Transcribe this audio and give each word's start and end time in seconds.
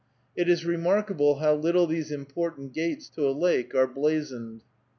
It 0.35 0.49
is 0.49 0.65
remarkable 0.65 1.35
how 1.35 1.53
little 1.53 1.85
these 1.85 2.09
important 2.11 2.73
gates 2.73 3.07
to 3.09 3.27
a 3.29 3.37
lake 3.37 3.75
are 3.75 3.85
blazoned. 3.85 4.63